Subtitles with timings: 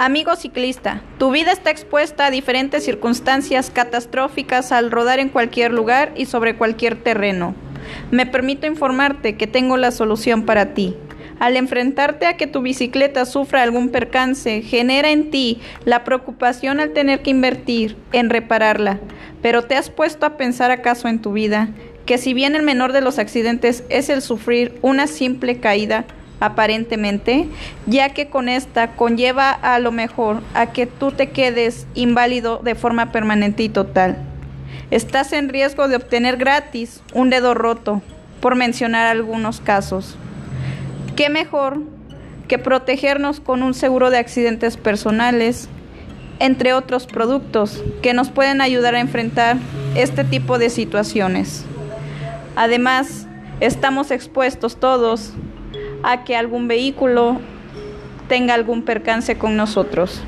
[0.00, 6.12] Amigo ciclista, tu vida está expuesta a diferentes circunstancias catastróficas al rodar en cualquier lugar
[6.16, 7.56] y sobre cualquier terreno.
[8.12, 10.94] Me permito informarte que tengo la solución para ti.
[11.40, 16.92] Al enfrentarte a que tu bicicleta sufra algún percance, genera en ti la preocupación al
[16.92, 19.00] tener que invertir en repararla.
[19.42, 21.70] Pero ¿te has puesto a pensar acaso en tu vida
[22.06, 26.04] que si bien el menor de los accidentes es el sufrir una simple caída,
[26.40, 27.48] aparentemente,
[27.86, 32.74] ya que con esta conlleva a lo mejor a que tú te quedes inválido de
[32.74, 34.18] forma permanente y total.
[34.90, 38.02] Estás en riesgo de obtener gratis un dedo roto,
[38.40, 40.16] por mencionar algunos casos.
[41.16, 41.82] ¿Qué mejor
[42.46, 45.68] que protegernos con un seguro de accidentes personales,
[46.38, 49.56] entre otros productos que nos pueden ayudar a enfrentar
[49.94, 51.64] este tipo de situaciones?
[52.56, 53.26] Además,
[53.60, 55.32] estamos expuestos todos
[56.02, 57.40] a que algún vehículo
[58.28, 60.22] tenga algún percance con nosotros.